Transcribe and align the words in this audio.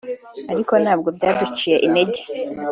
ariko 0.51 0.73
ntabwo 0.83 1.07
byaduciye 1.17 1.75
intege 1.85 2.19